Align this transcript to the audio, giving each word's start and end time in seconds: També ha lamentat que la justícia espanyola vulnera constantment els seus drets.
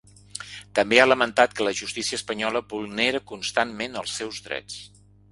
També 0.77 0.99
ha 1.01 1.05
lamentat 1.09 1.51
que 1.59 1.67
la 1.67 1.73
justícia 1.79 2.17
espanyola 2.19 2.61
vulnera 2.71 3.21
constantment 3.33 3.99
els 4.03 4.15
seus 4.23 4.41
drets. 4.47 4.79